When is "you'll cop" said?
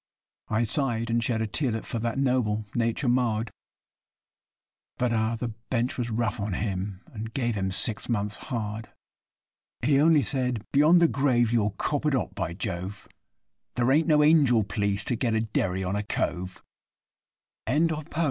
11.53-12.03